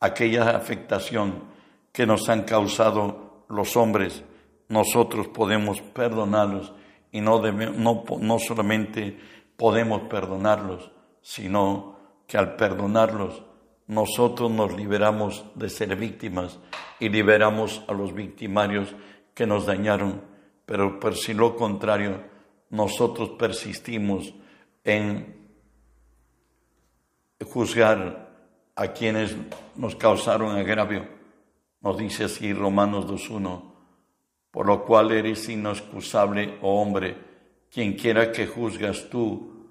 Aquella 0.00 0.56
afectación 0.56 1.44
que 1.92 2.06
nos 2.06 2.28
han 2.28 2.42
causado 2.42 3.46
los 3.48 3.76
hombres, 3.76 4.24
nosotros 4.68 5.28
podemos 5.28 5.80
perdonarlos 5.80 6.72
y 7.12 7.20
no, 7.20 7.40
no, 7.40 8.04
no 8.20 8.38
solamente 8.38 9.18
podemos 9.56 10.02
perdonarlos, 10.02 10.90
sino 11.20 11.96
que 12.26 12.38
al 12.38 12.56
perdonarlos 12.56 13.42
nosotros 13.86 14.50
nos 14.50 14.74
liberamos 14.74 15.44
de 15.54 15.68
ser 15.68 15.94
víctimas 15.96 16.58
y 16.98 17.08
liberamos 17.08 17.82
a 17.86 17.92
los 17.92 18.14
victimarios 18.14 18.94
que 19.34 19.46
nos 19.46 19.66
dañaron. 19.66 20.22
Pero 20.64 20.98
por 20.98 21.14
si 21.14 21.34
lo 21.34 21.54
contrario, 21.54 22.24
nosotros 22.70 23.30
persistimos 23.38 24.34
en 24.82 25.36
juzgar 27.44 28.32
a 28.74 28.88
quienes 28.88 29.36
nos 29.76 29.94
causaron 29.96 30.56
agravio. 30.56 31.06
Nos 31.80 31.98
dice 31.98 32.24
así 32.24 32.52
Romanos 32.54 33.06
2.1 33.06 33.73
por 34.54 34.66
lo 34.66 34.84
cual 34.84 35.10
eres 35.10 35.48
inexcusable, 35.48 36.58
oh 36.62 36.80
hombre, 36.80 37.16
quien 37.72 37.94
quiera 37.94 38.30
que 38.30 38.46
juzgas 38.46 39.08
tú, 39.10 39.68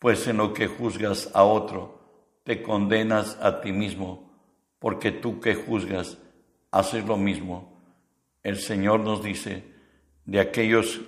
pues 0.00 0.26
en 0.26 0.38
lo 0.38 0.52
que 0.52 0.66
juzgas 0.66 1.30
a 1.34 1.44
otro, 1.44 2.00
te 2.42 2.60
condenas 2.60 3.38
a 3.40 3.60
ti 3.60 3.70
mismo, 3.70 4.28
porque 4.80 5.12
tú 5.12 5.38
que 5.38 5.54
juzgas, 5.54 6.18
hacer 6.72 7.04
lo 7.04 7.16
mismo. 7.16 7.80
El 8.42 8.56
Señor 8.56 8.98
nos 8.98 9.22
dice 9.22 9.62
de 10.24 10.40
aquellos 10.40 11.00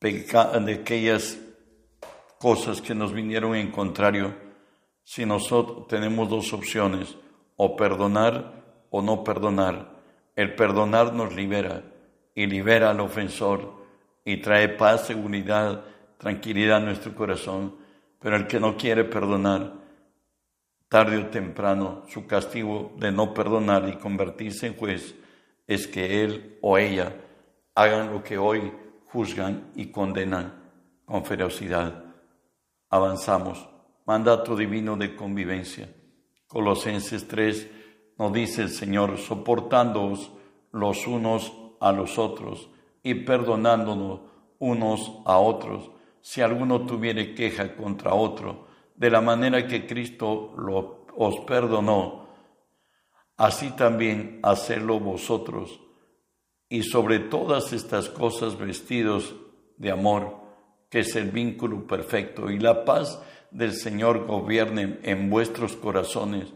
de 0.00 0.74
aquellas 0.80 1.38
cosas 2.38 2.80
que 2.80 2.94
nos 2.94 3.12
vinieron 3.12 3.54
en 3.54 3.70
contrario, 3.70 4.34
si 5.02 5.26
nosotros 5.26 5.88
tenemos 5.88 6.30
dos 6.30 6.54
opciones, 6.54 7.18
o 7.56 7.76
perdonar 7.76 8.86
o 8.88 9.02
no 9.02 9.22
perdonar. 9.22 10.02
El 10.34 10.54
perdonar 10.54 11.12
nos 11.12 11.34
libera 11.34 11.90
y 12.34 12.46
libera 12.46 12.90
al 12.90 13.00
ofensor 13.00 13.84
y 14.24 14.38
trae 14.38 14.68
paz, 14.70 15.06
seguridad, 15.06 15.84
tranquilidad 16.18 16.78
a 16.78 16.80
nuestro 16.80 17.14
corazón. 17.14 17.76
Pero 18.18 18.36
el 18.36 18.46
que 18.46 18.58
no 18.58 18.76
quiere 18.76 19.04
perdonar, 19.04 19.74
tarde 20.88 21.18
o 21.18 21.26
temprano, 21.26 22.04
su 22.08 22.26
castigo 22.26 22.92
de 22.98 23.12
no 23.12 23.34
perdonar 23.34 23.88
y 23.88 23.96
convertirse 23.96 24.66
en 24.66 24.76
juez 24.76 25.14
es 25.66 25.86
que 25.86 26.24
él 26.24 26.58
o 26.62 26.78
ella 26.78 27.14
hagan 27.74 28.12
lo 28.12 28.22
que 28.22 28.38
hoy 28.38 28.72
juzgan 29.06 29.70
y 29.74 29.86
condenan 29.86 30.54
con 31.04 31.24
ferocidad. 31.24 32.04
Avanzamos. 32.88 33.68
Mandato 34.06 34.54
divino 34.54 34.96
de 34.96 35.14
convivencia. 35.16 35.88
Colosenses 36.46 37.26
3 37.26 37.70
nos 38.18 38.32
dice 38.32 38.62
el 38.62 38.68
Señor, 38.68 39.18
soportándoos 39.18 40.30
los 40.72 41.06
unos 41.06 41.52
a 41.84 41.92
los 41.92 42.18
otros 42.18 42.70
y 43.02 43.12
perdonándonos 43.12 44.20
unos 44.58 45.12
a 45.26 45.36
otros, 45.36 45.90
si 46.22 46.40
alguno 46.40 46.86
tuviere 46.86 47.34
queja 47.34 47.76
contra 47.76 48.14
otro, 48.14 48.66
de 48.96 49.10
la 49.10 49.20
manera 49.20 49.66
que 49.66 49.86
Cristo 49.86 50.54
lo, 50.56 51.04
os 51.14 51.40
perdonó, 51.40 52.26
así 53.36 53.72
también 53.72 54.40
hacerlo 54.42 54.98
vosotros. 54.98 55.78
Y 56.70 56.84
sobre 56.84 57.18
todas 57.18 57.74
estas 57.74 58.08
cosas 58.08 58.56
vestidos 58.56 59.34
de 59.76 59.90
amor, 59.90 60.38
que 60.88 61.00
es 61.00 61.14
el 61.16 61.30
vínculo 61.30 61.86
perfecto, 61.86 62.50
y 62.50 62.58
la 62.58 62.86
paz 62.86 63.20
del 63.50 63.74
Señor 63.74 64.26
gobierne 64.26 65.00
en 65.02 65.28
vuestros 65.28 65.76
corazones, 65.76 66.50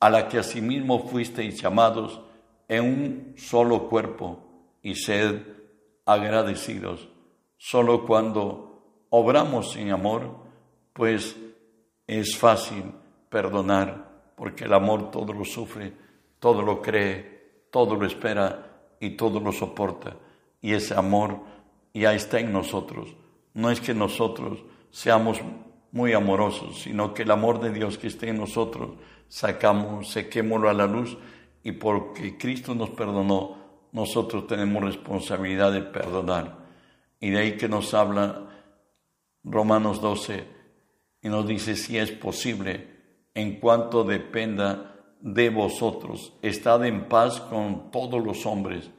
a 0.00 0.10
la 0.10 0.28
que 0.28 0.38
asimismo 0.38 1.08
fuisteis 1.08 1.62
llamados 1.62 2.20
en 2.68 2.84
un 2.84 3.34
solo 3.38 3.88
cuerpo, 3.88 4.49
y 4.82 4.94
sed 4.94 5.42
agradecidos. 6.06 7.08
Solo 7.56 8.06
cuando 8.06 9.06
obramos 9.10 9.76
en 9.76 9.90
amor, 9.90 10.36
pues 10.92 11.36
es 12.06 12.36
fácil 12.36 12.84
perdonar, 13.28 14.32
porque 14.36 14.64
el 14.64 14.72
amor 14.72 15.10
todo 15.10 15.32
lo 15.32 15.44
sufre, 15.44 15.92
todo 16.38 16.62
lo 16.62 16.80
cree, 16.80 17.66
todo 17.70 17.94
lo 17.94 18.06
espera 18.06 18.94
y 18.98 19.10
todo 19.10 19.40
lo 19.40 19.52
soporta. 19.52 20.16
Y 20.60 20.72
ese 20.72 20.94
amor 20.94 21.40
ya 21.94 22.14
está 22.14 22.40
en 22.40 22.52
nosotros. 22.52 23.14
No 23.54 23.70
es 23.70 23.80
que 23.80 23.94
nosotros 23.94 24.62
seamos 24.90 25.40
muy 25.92 26.12
amorosos, 26.12 26.82
sino 26.82 27.14
que 27.14 27.22
el 27.22 27.30
amor 27.30 27.60
de 27.60 27.72
Dios 27.72 27.98
que 27.98 28.06
está 28.06 28.26
en 28.26 28.38
nosotros, 28.38 28.90
sacamos, 29.28 30.10
sequémoslo 30.10 30.68
a 30.68 30.74
la 30.74 30.86
luz 30.86 31.16
y 31.62 31.72
porque 31.72 32.36
Cristo 32.38 32.74
nos 32.74 32.90
perdonó, 32.90 33.58
nosotros 33.92 34.46
tenemos 34.46 34.82
responsabilidad 34.84 35.72
de 35.72 35.82
perdonar. 35.82 36.58
Y 37.20 37.30
de 37.30 37.38
ahí 37.38 37.56
que 37.56 37.68
nos 37.68 37.92
habla 37.94 38.48
Romanos 39.44 40.00
12 40.00 40.44
y 41.22 41.28
nos 41.28 41.46
dice 41.46 41.76
si 41.76 41.98
es 41.98 42.10
posible, 42.10 42.88
en 43.34 43.60
cuanto 43.60 44.04
dependa 44.04 44.90
de 45.20 45.50
vosotros. 45.50 46.32
Estad 46.42 46.84
en 46.84 47.08
paz 47.08 47.40
con 47.40 47.90
todos 47.90 48.24
los 48.24 48.46
hombres. 48.46 48.90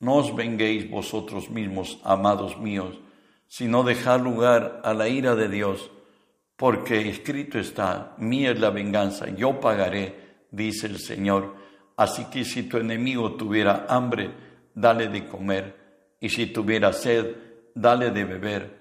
No 0.00 0.16
os 0.16 0.34
venguéis 0.34 0.90
vosotros 0.90 1.50
mismos, 1.50 1.98
amados 2.02 2.58
míos, 2.58 2.98
sino 3.46 3.82
dejad 3.82 4.20
lugar 4.20 4.80
a 4.84 4.94
la 4.94 5.08
ira 5.08 5.34
de 5.34 5.48
Dios, 5.48 5.90
porque 6.56 7.08
escrito 7.08 7.58
está, 7.58 8.14
mía 8.18 8.52
es 8.52 8.60
la 8.60 8.70
venganza, 8.70 9.28
yo 9.34 9.60
pagaré, 9.60 10.46
dice 10.50 10.86
el 10.86 10.98
Señor. 10.98 11.63
Así 11.96 12.24
que 12.26 12.44
si 12.44 12.64
tu 12.64 12.78
enemigo 12.78 13.34
tuviera 13.34 13.86
hambre, 13.88 14.30
dale 14.74 15.08
de 15.08 15.26
comer, 15.26 16.16
y 16.20 16.28
si 16.28 16.46
tuviera 16.46 16.92
sed, 16.92 17.36
dale 17.74 18.10
de 18.10 18.24
beber. 18.24 18.78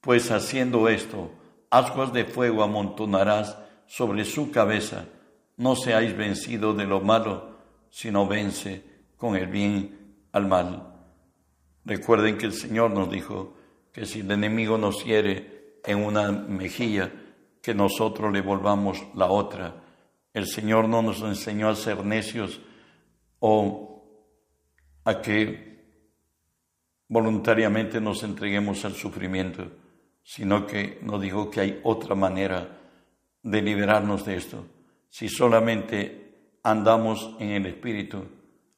Pues 0.00 0.30
haciendo 0.30 0.88
esto, 0.88 1.30
ascuas 1.70 2.12
de 2.12 2.24
fuego 2.24 2.62
amontonarás 2.62 3.58
sobre 3.86 4.24
su 4.24 4.50
cabeza 4.50 5.06
no 5.60 5.76
seáis 5.76 6.16
vencidos 6.16 6.74
de 6.74 6.86
lo 6.86 7.02
malo, 7.02 7.58
sino 7.90 8.26
vence 8.26 8.82
con 9.18 9.36
el 9.36 9.46
bien 9.46 10.16
al 10.32 10.46
mal. 10.46 10.90
Recuerden 11.84 12.38
que 12.38 12.46
el 12.46 12.54
Señor 12.54 12.92
nos 12.92 13.10
dijo 13.10 13.52
que 13.92 14.06
si 14.06 14.20
el 14.20 14.30
enemigo 14.30 14.78
nos 14.78 15.04
hiere 15.04 15.80
en 15.84 16.02
una 16.02 16.32
mejilla, 16.32 17.12
que 17.60 17.74
nosotros 17.74 18.32
le 18.32 18.40
volvamos 18.40 19.04
la 19.14 19.26
otra. 19.26 19.74
El 20.32 20.46
Señor 20.46 20.88
no 20.88 21.02
nos 21.02 21.22
enseñó 21.22 21.68
a 21.68 21.74
ser 21.74 22.04
necios 22.04 22.60
o 23.40 24.04
a 25.04 25.20
que 25.20 25.70
voluntariamente 27.08 28.00
nos 28.00 28.22
entreguemos 28.22 28.84
al 28.84 28.94
sufrimiento, 28.94 29.66
sino 30.22 30.66
que 30.66 31.00
nos 31.02 31.20
dijo 31.20 31.50
que 31.50 31.60
hay 31.60 31.80
otra 31.82 32.14
manera 32.14 32.78
de 33.42 33.62
liberarnos 33.62 34.24
de 34.24 34.36
esto. 34.36 34.64
Si 35.08 35.28
solamente 35.28 36.58
andamos 36.62 37.34
en 37.40 37.50
el 37.50 37.66
Espíritu, 37.66 38.24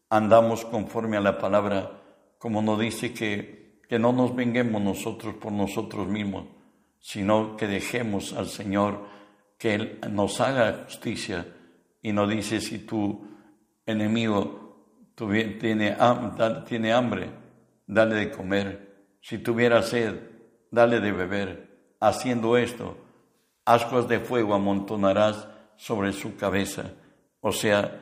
andamos 0.08 0.64
conforme 0.64 1.18
a 1.18 1.20
la 1.20 1.38
palabra, 1.38 2.00
como 2.38 2.62
nos 2.62 2.80
dice 2.80 3.12
que, 3.12 3.80
que 3.86 3.98
no 3.98 4.12
nos 4.12 4.34
venguemos 4.34 4.80
nosotros 4.80 5.34
por 5.34 5.52
nosotros 5.52 6.08
mismos, 6.08 6.46
sino 6.98 7.56
que 7.56 7.66
dejemos 7.66 8.32
al 8.32 8.46
Señor 8.46 9.04
que 9.62 9.74
Él 9.74 9.98
nos 10.10 10.40
haga 10.40 10.86
justicia 10.86 11.46
y 12.02 12.10
nos 12.12 12.28
dice 12.28 12.60
si 12.60 12.80
tu 12.80 13.24
enemigo 13.86 15.14
tiene, 15.60 15.94
hambre, 15.94 17.30
dale 17.86 18.16
de 18.16 18.30
comer, 18.32 19.04
si 19.20 19.38
tuviera 19.38 19.80
sed, 19.82 20.18
dale 20.68 20.98
de 20.98 21.12
beber. 21.12 21.94
Haciendo 22.00 22.56
esto, 22.56 22.96
ascuas 23.64 24.08
de 24.08 24.18
fuego 24.18 24.54
amontonarás 24.54 25.46
sobre 25.76 26.12
su 26.12 26.34
cabeza. 26.34 26.94
O 27.40 27.52
sea, 27.52 28.00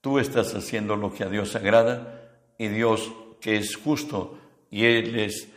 tú 0.00 0.18
estás 0.18 0.54
haciendo 0.54 0.96
lo 0.96 1.12
que 1.12 1.24
a 1.24 1.28
Dios 1.28 1.54
agrada 1.54 2.30
y 2.56 2.68
Dios, 2.68 3.12
que 3.42 3.58
es 3.58 3.76
justo 3.76 4.38
y 4.70 4.86
Él 4.86 5.18
es 5.18 5.50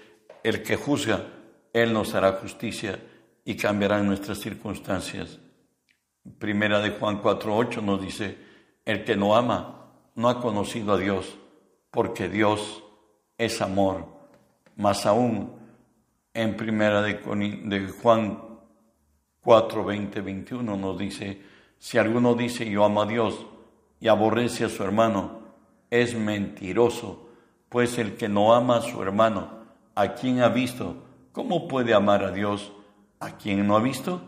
el 0.43 0.62
que 0.62 0.75
juzga, 0.75 1.25
Él 1.71 1.93
nos 1.93 2.15
hará 2.15 2.33
justicia 2.33 2.99
y 3.47 3.55
cambiará 3.55 4.03
nuestras 4.03 4.39
circunstancias. 4.39 5.39
Primera 6.38 6.81
de 6.81 6.89
Juan 6.89 7.23
4.8 7.23 7.81
nos 7.81 8.01
dice, 8.01 8.38
el 8.83 9.05
que 9.05 9.15
no 9.15 9.38
ama 9.38 9.86
no 10.15 10.27
ha 10.27 10.41
conocido 10.41 10.91
a 10.91 10.97
Dios, 10.97 11.38
porque 11.89 12.27
Dios 12.27 12.83
es 13.38 13.62
amor. 13.62 14.05
Más 14.75 15.05
aún, 15.05 15.53
en 16.33 16.57
Primera 16.57 17.01
de, 17.01 17.13
de 17.13 17.88
Juan 17.88 18.43
4, 19.39 19.86
20, 19.86 20.19
21 20.19 20.75
nos 20.75 20.97
dice, 20.97 21.41
si 21.77 21.97
alguno 21.97 22.36
dice 22.36 22.69
yo 22.69 22.83
amo 22.83 23.03
a 23.03 23.05
Dios 23.05 23.45
y 24.01 24.10
aborrece 24.10 24.65
a 24.65 24.69
su 24.69 24.83
hermano, 24.83 25.39
es 25.89 26.15
mentiroso, 26.15 27.29
pues 27.69 27.97
el 27.97 28.17
que 28.17 28.27
no 28.27 28.53
ama 28.53 28.79
a 28.79 28.81
su 28.81 29.01
hermano, 29.01 29.51
a 29.95 30.15
quien 30.15 30.41
ha 30.41 30.49
visto, 30.49 30.97
¿cómo 31.31 31.69
puede 31.69 31.93
amar 31.93 32.25
a 32.25 32.31
Dios 32.31 32.73
a 33.19 33.38
quien 33.38 33.65
no 33.67 33.75
ha 33.75 33.82
visto? 33.82 34.21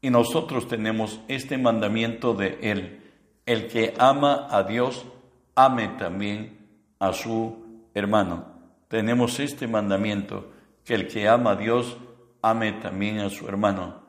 Y 0.00 0.10
nosotros 0.10 0.68
tenemos 0.68 1.20
este 1.28 1.56
mandamiento 1.58 2.34
de 2.34 2.58
Él. 2.62 3.02
El 3.46 3.68
que 3.68 3.94
ama 3.98 4.46
a 4.50 4.62
Dios, 4.64 5.06
ame 5.54 5.88
también 5.98 6.58
a 6.98 7.12
su 7.12 7.88
hermano. 7.94 8.46
Tenemos 8.88 9.40
este 9.40 9.66
mandamiento, 9.66 10.50
que 10.84 10.94
el 10.94 11.08
que 11.08 11.28
ama 11.28 11.52
a 11.52 11.56
Dios, 11.56 11.96
ame 12.42 12.72
también 12.72 13.20
a 13.20 13.30
su 13.30 13.48
hermano. 13.48 14.02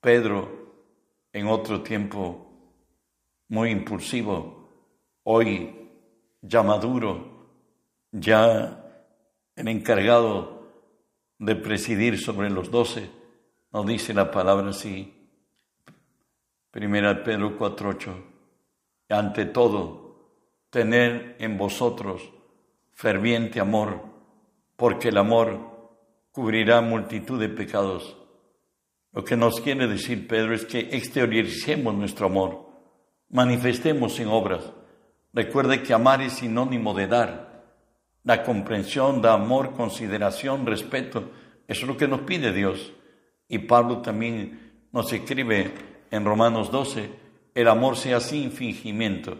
Pedro 0.00 0.58
en 1.32 1.46
otro 1.46 1.82
tiempo 1.82 2.46
muy 3.48 3.70
impulsivo, 3.70 4.68
hoy 5.22 5.88
ya 6.42 6.62
maduro, 6.62 7.48
ya 8.12 8.84
el 9.54 9.68
encargado 9.68 10.66
de 11.38 11.56
presidir 11.56 12.18
sobre 12.18 12.50
los 12.50 12.70
doce, 12.70 13.10
nos 13.72 13.86
dice 13.86 14.14
la 14.14 14.30
palabra 14.30 14.70
así, 14.70 15.14
Primera 16.70 17.22
Pedro 17.22 17.58
4.8, 17.58 18.24
ante 19.10 19.46
todo, 19.46 20.32
tener 20.70 21.36
en 21.38 21.56
vosotros 21.56 22.30
ferviente 22.92 23.60
amor, 23.60 24.02
porque 24.76 25.08
el 25.08 25.18
amor 25.18 25.98
cubrirá 26.32 26.80
multitud 26.80 27.40
de 27.40 27.48
pecados 27.48 28.18
lo 29.12 29.24
que 29.24 29.36
nos 29.36 29.60
quiere 29.60 29.86
decir 29.86 30.28
Pedro 30.28 30.54
es 30.54 30.64
que 30.64 30.78
exterioricemos 30.92 31.94
nuestro 31.94 32.26
amor, 32.26 32.68
manifestemos 33.30 34.20
en 34.20 34.28
obras. 34.28 34.72
Recuerde 35.32 35.82
que 35.82 35.94
amar 35.94 36.22
es 36.22 36.34
sinónimo 36.34 36.94
de 36.94 37.06
dar. 37.06 37.64
La 38.24 38.42
comprensión, 38.42 39.22
da 39.22 39.34
amor, 39.34 39.72
consideración, 39.72 40.66
respeto. 40.66 41.30
Eso 41.66 41.82
es 41.82 41.88
lo 41.88 41.96
que 41.96 42.08
nos 42.08 42.20
pide 42.20 42.52
Dios. 42.52 42.92
Y 43.48 43.58
Pablo 43.58 43.98
también 43.98 44.86
nos 44.92 45.12
escribe 45.12 45.72
en 46.10 46.24
Romanos 46.24 46.70
12, 46.70 47.10
el 47.54 47.68
amor 47.68 47.96
sea 47.96 48.20
sin 48.20 48.52
fingimiento, 48.52 49.36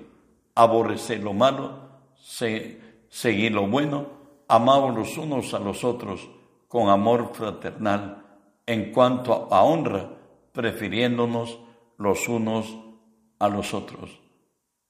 aborrecer 0.54 1.22
lo 1.22 1.32
malo, 1.32 2.00
seguir 3.08 3.52
lo 3.52 3.66
bueno, 3.66 4.06
amaos 4.48 4.94
los 4.94 5.16
unos 5.18 5.54
a 5.54 5.58
los 5.58 5.84
otros 5.84 6.28
con 6.66 6.88
amor 6.88 7.30
fraternal, 7.32 8.24
en 8.66 8.92
cuanto 8.92 9.48
a 9.50 9.62
honra, 9.62 10.10
prefiriéndonos 10.52 11.58
los 11.96 12.28
unos 12.28 12.76
a 13.38 13.48
los 13.48 13.72
otros. 13.72 14.20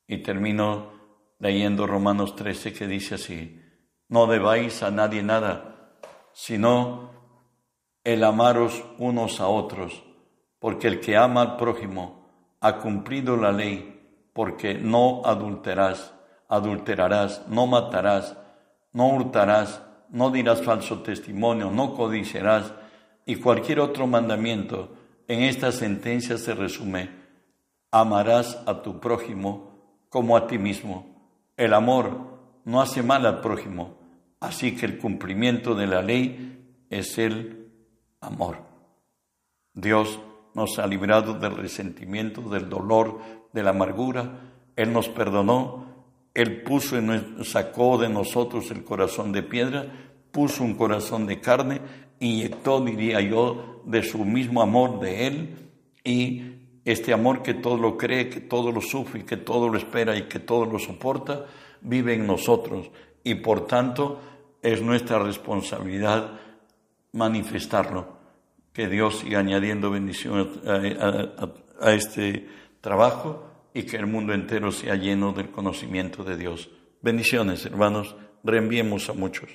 Y 0.06 0.18
termino 0.18 0.92
leyendo 1.38 1.86
Romanos 1.86 2.34
13 2.34 2.72
que 2.72 2.86
dice 2.86 3.16
así, 3.16 3.62
no 4.08 4.26
debáis 4.26 4.82
a 4.82 4.90
nadie 4.90 5.22
nada, 5.22 5.92
sino 6.32 7.17
el 8.08 8.24
amaros 8.24 8.82
unos 8.96 9.38
a 9.38 9.48
otros, 9.48 10.02
porque 10.58 10.88
el 10.88 10.98
que 10.98 11.14
ama 11.14 11.42
al 11.42 11.56
prójimo 11.58 12.24
ha 12.58 12.78
cumplido 12.78 13.36
la 13.36 13.52
ley, 13.52 14.00
porque 14.32 14.72
no 14.72 15.20
adulterás, 15.26 16.14
adulterarás, 16.48 17.46
no 17.48 17.66
matarás, 17.66 18.34
no 18.94 19.08
hurtarás, 19.08 19.82
no 20.08 20.30
dirás 20.30 20.62
falso 20.62 21.02
testimonio, 21.02 21.70
no 21.70 21.92
codiciarás, 21.94 22.72
y 23.26 23.36
cualquier 23.36 23.80
otro 23.80 24.06
mandamiento 24.06 24.88
en 25.26 25.42
esta 25.42 25.70
sentencia 25.70 26.38
se 26.38 26.54
resume, 26.54 27.10
amarás 27.90 28.58
a 28.64 28.80
tu 28.80 29.00
prójimo 29.00 30.06
como 30.08 30.34
a 30.34 30.46
ti 30.46 30.56
mismo. 30.56 31.04
El 31.58 31.74
amor 31.74 32.38
no 32.64 32.80
hace 32.80 33.02
mal 33.02 33.26
al 33.26 33.42
prójimo, 33.42 33.98
así 34.40 34.74
que 34.74 34.86
el 34.86 34.96
cumplimiento 34.96 35.74
de 35.74 35.86
la 35.86 36.00
ley 36.00 36.86
es 36.88 37.18
el 37.18 37.67
amor. 38.20 38.58
Dios 39.74 40.18
nos 40.54 40.78
ha 40.78 40.86
librado 40.86 41.34
del 41.34 41.56
resentimiento, 41.56 42.42
del 42.42 42.68
dolor, 42.68 43.20
de 43.52 43.62
la 43.62 43.70
amargura. 43.70 44.40
Él 44.76 44.92
nos 44.92 45.08
perdonó, 45.08 45.86
Él 46.34 46.62
puso 46.62 46.98
y 46.98 47.44
sacó 47.44 47.98
de 47.98 48.08
nosotros 48.08 48.70
el 48.70 48.84
corazón 48.84 49.32
de 49.32 49.42
piedra, 49.42 49.86
puso 50.30 50.64
un 50.64 50.74
corazón 50.74 51.26
de 51.26 51.40
carne, 51.40 51.80
inyectó, 52.20 52.80
diría 52.80 53.20
yo, 53.20 53.82
de 53.84 54.02
su 54.02 54.24
mismo 54.24 54.62
amor 54.62 55.00
de 55.00 55.26
Él 55.26 55.56
y 56.04 56.42
este 56.84 57.12
amor 57.12 57.42
que 57.42 57.54
todo 57.54 57.76
lo 57.76 57.96
cree, 57.96 58.28
que 58.28 58.40
todo 58.40 58.72
lo 58.72 58.80
sufre, 58.80 59.24
que 59.24 59.36
todo 59.36 59.68
lo 59.68 59.78
espera 59.78 60.16
y 60.16 60.22
que 60.22 60.38
todo 60.38 60.64
lo 60.64 60.78
soporta, 60.78 61.46
vive 61.80 62.14
en 62.14 62.26
nosotros 62.26 62.90
y 63.22 63.36
por 63.36 63.66
tanto 63.66 64.20
es 64.62 64.82
nuestra 64.82 65.18
responsabilidad 65.18 66.40
manifestarlo. 67.12 68.18
Que 68.72 68.88
Dios 68.88 69.20
siga 69.20 69.40
añadiendo 69.40 69.90
bendiciones 69.90 70.46
a, 70.66 71.92
este 71.92 72.48
trabajo 72.80 73.68
y 73.74 73.82
que 73.84 73.96
el 73.96 74.06
mundo 74.06 74.32
entero 74.32 74.70
sea 74.72 74.96
lleno 74.96 75.32
del 75.32 75.50
conocimiento 75.50 76.24
de 76.24 76.36
Dios. 76.36 76.70
Bendiciones, 77.00 77.64
hermanos, 77.66 78.16
reenviemos 78.44 79.08
a 79.08 79.14
muchos. 79.14 79.50